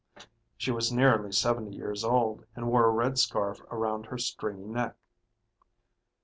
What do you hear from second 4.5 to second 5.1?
neck.